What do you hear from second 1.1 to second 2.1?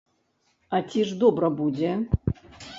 ж добра будзе?!